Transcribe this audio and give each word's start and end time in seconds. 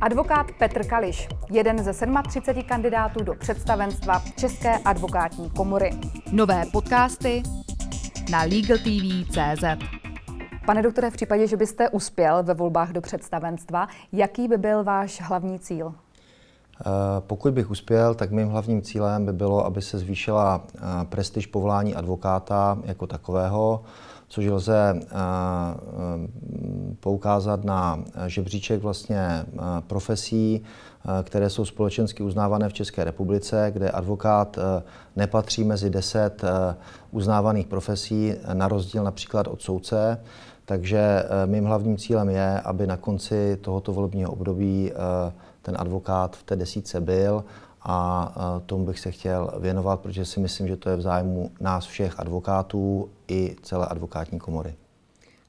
Advokát 0.00 0.46
Petr 0.58 0.86
Kališ, 0.86 1.28
jeden 1.50 1.84
ze 1.84 1.92
37 1.92 2.62
kandidátů 2.62 3.24
do 3.24 3.34
představenstva 3.34 4.22
České 4.36 4.78
advokátní 4.78 5.50
komory. 5.50 5.90
Nové 6.32 6.62
podcasty 6.72 7.42
na 8.30 8.42
LegalTV.cz. 8.42 9.64
Pane 10.66 10.82
doktore, 10.82 11.10
v 11.10 11.14
případě, 11.14 11.46
že 11.46 11.56
byste 11.56 11.88
uspěl 11.88 12.42
ve 12.42 12.54
volbách 12.54 12.92
do 12.92 13.00
představenstva, 13.00 13.88
jaký 14.12 14.48
by 14.48 14.58
byl 14.58 14.84
váš 14.84 15.20
hlavní 15.20 15.58
cíl? 15.58 15.94
Eh, 16.80 16.84
pokud 17.20 17.54
bych 17.54 17.70
uspěl, 17.70 18.14
tak 18.14 18.30
mým 18.30 18.48
hlavním 18.48 18.82
cílem 18.82 19.26
by 19.26 19.32
bylo, 19.32 19.66
aby 19.66 19.82
se 19.82 19.98
zvýšila 19.98 20.64
eh, 20.74 20.80
prestiž 21.04 21.46
povolání 21.46 21.94
advokáta 21.94 22.78
jako 22.84 23.06
takového, 23.06 23.82
což 24.30 24.46
lze 24.46 24.94
eh, 24.94 25.06
poukázat 27.00 27.64
na 27.64 28.04
žebříček 28.26 28.82
vlastně 28.82 29.44
profesí, 29.86 30.62
které 31.22 31.50
jsou 31.50 31.64
společensky 31.64 32.22
uznávané 32.22 32.68
v 32.68 32.72
České 32.72 33.04
republice, 33.04 33.70
kde 33.74 33.90
advokát 33.90 34.58
nepatří 35.16 35.64
mezi 35.64 35.90
deset 35.90 36.42
uznávaných 37.10 37.66
profesí, 37.66 38.34
na 38.52 38.68
rozdíl 38.68 39.04
například 39.04 39.48
od 39.48 39.62
soudce. 39.62 40.20
Takže 40.64 41.24
mým 41.46 41.64
hlavním 41.64 41.96
cílem 41.96 42.28
je, 42.28 42.60
aby 42.60 42.86
na 42.86 42.96
konci 42.96 43.58
tohoto 43.60 43.92
volebního 43.92 44.30
období 44.30 44.92
ten 45.62 45.76
advokát 45.78 46.36
v 46.36 46.42
té 46.42 46.56
desíce 46.56 47.00
byl 47.00 47.44
a 47.82 48.34
tomu 48.66 48.86
bych 48.86 49.00
se 49.00 49.10
chtěl 49.10 49.52
věnovat, 49.58 50.00
protože 50.00 50.24
si 50.24 50.40
myslím, 50.40 50.68
že 50.68 50.76
to 50.76 50.90
je 50.90 50.96
v 50.96 51.00
zájmu 51.00 51.50
nás 51.60 51.86
všech 51.86 52.20
advokátů 52.20 53.10
i 53.28 53.56
celé 53.62 53.86
advokátní 53.86 54.38
komory. 54.38 54.74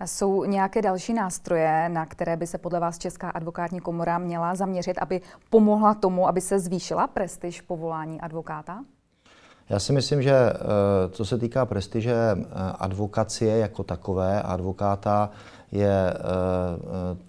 A 0.00 0.06
jsou 0.06 0.44
nějaké 0.44 0.82
další 0.82 1.14
nástroje, 1.14 1.88
na 1.88 2.06
které 2.06 2.36
by 2.36 2.46
se 2.46 2.58
podle 2.58 2.80
vás 2.80 2.98
Česká 2.98 3.30
advokátní 3.30 3.80
komora 3.80 4.18
měla 4.18 4.54
zaměřit, 4.54 4.98
aby 4.98 5.20
pomohla 5.50 5.94
tomu, 5.94 6.28
aby 6.28 6.40
se 6.40 6.58
zvýšila 6.58 7.06
prestiž 7.06 7.60
povolání 7.60 8.20
advokáta? 8.20 8.84
Já 9.68 9.78
si 9.78 9.92
myslím, 9.92 10.22
že 10.22 10.34
eh, 10.34 10.54
co 11.10 11.24
se 11.24 11.38
týká 11.38 11.66
prestiže 11.66 12.14
eh, 12.14 12.44
advokacie 12.78 13.58
jako 13.58 13.82
takové, 13.82 14.42
advokáta, 14.42 15.30
je 15.72 16.14
eh, 16.14 16.16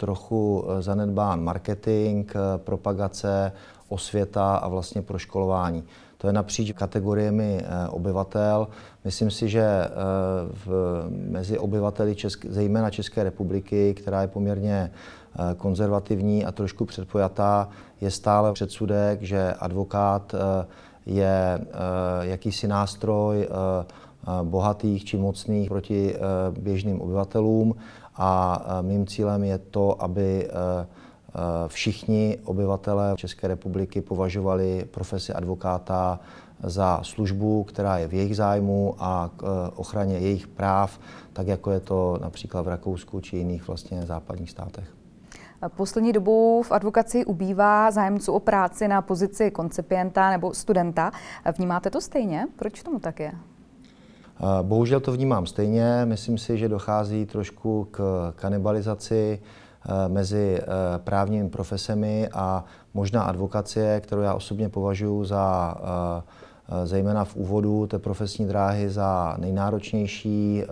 trochu 0.00 0.64
zanedbán 0.80 1.44
marketing, 1.44 2.32
propagace, 2.56 3.52
osvěta 3.88 4.56
a 4.56 4.68
vlastně 4.68 5.02
proškolování. 5.02 5.84
To 6.18 6.26
je 6.26 6.32
napříč 6.32 6.72
kategoriemi 6.72 7.64
obyvatel. 7.90 8.68
Myslím 9.04 9.30
si, 9.30 9.48
že 9.48 9.88
v, 10.66 10.68
mezi 11.10 11.58
obyvateli 11.58 12.14
Česk, 12.14 12.46
zejména 12.48 12.90
České 12.90 13.24
republiky, 13.24 13.94
která 13.94 14.22
je 14.22 14.28
poměrně 14.28 14.90
konzervativní 15.56 16.44
a 16.44 16.52
trošku 16.52 16.84
předpojatá, 16.84 17.68
je 18.00 18.10
stále 18.10 18.52
předsudek, 18.52 19.22
že 19.22 19.54
advokát 19.58 20.34
je 21.06 21.58
eh, 21.60 21.66
jakýsi 22.20 22.68
nástroj 22.68 23.42
eh, 23.42 23.46
eh, 23.46 24.13
bohatých 24.42 25.04
či 25.04 25.16
mocných 25.16 25.68
proti 25.68 26.14
běžným 26.58 27.00
obyvatelům 27.00 27.74
a 28.16 28.62
mým 28.80 29.06
cílem 29.06 29.44
je 29.44 29.58
to, 29.58 30.02
aby 30.02 30.48
všichni 31.66 32.38
obyvatelé 32.44 33.14
České 33.16 33.48
republiky 33.48 34.00
považovali 34.00 34.84
profesi 34.90 35.32
advokáta 35.32 36.20
za 36.62 37.00
službu, 37.02 37.64
která 37.64 37.98
je 37.98 38.08
v 38.08 38.14
jejich 38.14 38.36
zájmu 38.36 38.94
a 38.98 39.30
k 39.36 39.70
ochraně 39.76 40.18
jejich 40.18 40.46
práv, 40.46 41.00
tak 41.32 41.46
jako 41.46 41.70
je 41.70 41.80
to 41.80 42.18
například 42.22 42.62
v 42.62 42.68
Rakousku 42.68 43.20
či 43.20 43.36
jiných 43.36 43.66
vlastně 43.66 44.02
západních 44.02 44.50
státech. 44.50 44.94
Poslední 45.76 46.12
dobou 46.12 46.62
v 46.62 46.72
advokaci 46.72 47.24
ubývá 47.24 47.90
zájemců 47.90 48.32
o 48.32 48.40
práci 48.40 48.88
na 48.88 49.02
pozici 49.02 49.50
koncipienta 49.50 50.30
nebo 50.30 50.54
studenta. 50.54 51.10
Vnímáte 51.56 51.90
to 51.90 52.00
stejně? 52.00 52.46
Proč 52.56 52.82
tomu 52.82 53.00
tak 53.00 53.20
je? 53.20 53.32
Bohužel 54.62 55.00
to 55.00 55.12
vnímám 55.12 55.46
stejně. 55.46 56.02
Myslím 56.04 56.38
si, 56.38 56.58
že 56.58 56.68
dochází 56.68 57.26
trošku 57.26 57.88
k 57.90 58.32
kanibalizaci 58.36 59.38
eh, 59.40 60.08
mezi 60.08 60.58
eh, 60.60 60.66
právními 60.98 61.48
profesemi 61.48 62.28
a 62.32 62.64
možná 62.94 63.22
advokacie, 63.22 64.00
kterou 64.00 64.22
já 64.22 64.34
osobně 64.34 64.68
považuji 64.68 65.24
za 65.24 65.74
eh, 65.78 66.86
zejména 66.86 67.24
v 67.24 67.36
úvodu 67.36 67.86
té 67.86 67.98
profesní 67.98 68.46
dráhy 68.46 68.90
za 68.90 69.36
nejnáročnější 69.38 70.62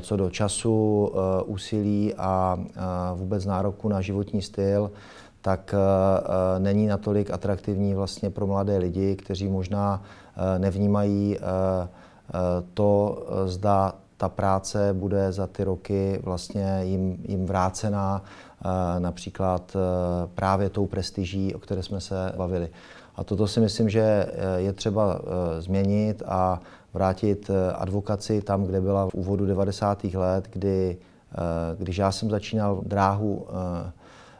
co 0.00 0.16
do 0.16 0.30
času, 0.30 1.10
úsilí 1.46 2.14
a 2.14 2.58
vůbec 3.14 3.46
nároku 3.46 3.88
na 3.88 4.00
životní 4.00 4.42
styl, 4.42 4.90
tak 5.40 5.74
není 6.58 6.86
natolik 6.86 7.30
atraktivní 7.30 7.94
vlastně 7.94 8.30
pro 8.30 8.46
mladé 8.46 8.78
lidi, 8.78 9.16
kteří 9.16 9.48
možná 9.48 10.02
nevnímají 10.58 11.38
to, 12.74 13.26
zda 13.44 13.94
ta 14.16 14.28
práce 14.28 14.90
bude 14.92 15.32
za 15.32 15.46
ty 15.46 15.64
roky 15.64 16.20
vlastně 16.22 16.80
jim, 16.82 17.18
jim 17.28 17.46
vrácená 17.46 18.22
například 18.98 19.76
právě 20.34 20.70
tou 20.70 20.86
prestiží, 20.86 21.54
o 21.54 21.58
které 21.58 21.82
jsme 21.82 22.00
se 22.00 22.32
bavili. 22.36 22.68
A 23.16 23.24
toto 23.24 23.48
si 23.48 23.60
myslím, 23.60 23.88
že 23.88 24.26
je 24.56 24.72
třeba 24.72 25.20
změnit 25.60 26.22
a 26.26 26.60
vrátit 26.96 27.50
eh, 27.50 27.72
advokaci 27.72 28.42
tam, 28.42 28.64
kde 28.64 28.80
byla 28.80 29.08
v 29.08 29.14
úvodu 29.14 29.46
90. 29.46 30.04
let, 30.04 30.48
kdy, 30.52 30.96
eh, 30.96 31.36
když 31.76 31.96
já 31.96 32.12
jsem 32.12 32.30
začínal 32.30 32.80
dráhu 32.86 33.46
eh, 33.48 33.92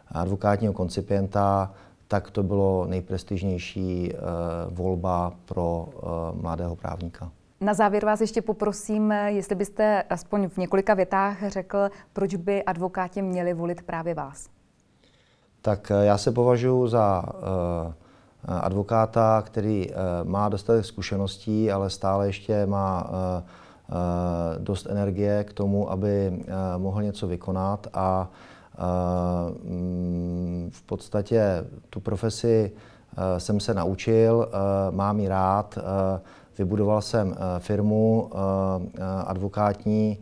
advokátního 0.08 0.72
koncipienta, 0.72 1.72
tak 2.08 2.30
to 2.30 2.42
bylo 2.42 2.86
nejprestižnější 2.86 4.12
volba 4.70 5.32
pro 5.44 5.88
mladého 6.40 6.76
právníka. 6.76 7.30
Na 7.60 7.74
závěr 7.74 8.04
vás 8.04 8.20
ještě 8.20 8.42
poprosím, 8.42 9.12
jestli 9.12 9.54
byste 9.54 10.02
aspoň 10.02 10.48
v 10.48 10.56
několika 10.56 10.94
větách 10.94 11.48
řekl, 11.48 11.90
proč 12.12 12.34
by 12.34 12.64
advokáti 12.64 13.22
měli 13.22 13.54
volit 13.54 13.82
právě 13.82 14.14
vás. 14.14 14.48
Tak 15.62 15.92
já 16.02 16.18
se 16.18 16.32
považuji 16.32 16.88
za 16.88 17.24
Eh, 18.48 18.60
advokáta, 18.60 19.42
který 19.46 19.90
eh, 19.90 19.94
má 20.24 20.48
dostatek 20.48 20.84
zkušeností, 20.84 21.72
ale 21.72 21.90
stále 21.90 22.26
ještě 22.26 22.66
má 22.66 23.10
eh, 23.10 23.42
dost 24.58 24.86
energie 24.86 25.44
k 25.44 25.52
tomu, 25.52 25.90
aby 25.90 26.44
mohl 26.76 27.02
něco 27.02 27.26
vykonat 27.26 27.86
a 27.92 28.28
mm, 29.64 30.70
v 30.72 30.82
podstatě 30.82 31.66
tu 31.90 32.00
profesi 32.00 32.72
jsem 33.38 33.60
se 33.60 33.74
naučil, 33.74 34.48
mám 34.90 35.20
ji 35.20 35.28
rád, 35.28 35.78
vybudoval 36.58 37.02
jsem 37.02 37.36
firmu 37.58 38.30
advokátní, 39.26 40.18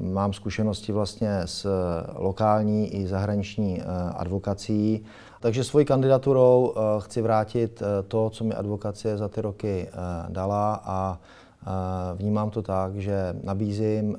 mám 0.00 0.32
zkušenosti 0.32 0.92
vlastně 0.92 1.40
s 1.44 1.66
lokální 2.14 2.94
i 2.94 3.06
zahraniční 3.06 3.82
advokací. 4.16 5.04
Takže 5.40 5.64
svojí 5.64 5.86
kandidaturou 5.86 6.74
chci 6.98 7.22
vrátit 7.22 7.82
to, 8.08 8.30
co 8.30 8.44
mi 8.44 8.54
advokacie 8.54 9.16
za 9.16 9.28
ty 9.28 9.40
roky 9.40 9.88
dala 10.28 10.82
a 10.84 11.18
vnímám 12.14 12.50
to 12.50 12.62
tak, 12.62 12.96
že 12.96 13.36
nabízím 13.42 14.16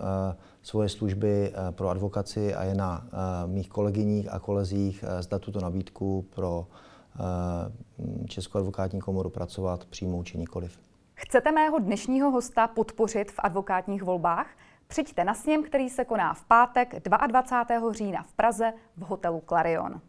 svoje 0.64 0.90
služby 0.90 1.54
pro 1.72 1.90
advokaci 1.90 2.56
a 2.56 2.64
je 2.64 2.76
na 2.76 3.06
mých 3.46 3.70
kolegyních 3.70 4.34
a 4.34 4.40
kolezích 4.40 5.06
zda 5.20 5.40
tuto 5.40 5.60
nabídku 5.60 6.26
pro 6.36 6.68
Českou 8.28 8.58
advokátní 8.58 9.00
komoru 9.00 9.30
pracovat 9.30 9.86
přímo 9.86 10.24
či 10.24 10.38
nikoliv. 10.38 10.80
Chcete 11.14 11.52
mého 11.52 11.80
dnešního 11.80 12.32
hosta 12.32 12.68
podpořit 12.68 13.32
v 13.32 13.40
advokátních 13.40 14.04
volbách? 14.04 14.48
Přijďte 14.88 15.24
na 15.24 15.34
sněm, 15.34 15.64
který 15.64 15.90
se 15.90 16.06
koná 16.06 16.34
v 16.34 16.46
pátek 16.46 16.96
22. 17.28 17.94
října 17.94 18.24
v 18.24 18.34
Praze 18.34 18.74
v 18.98 19.02
hotelu 19.02 19.44
Clarion. 19.50 20.02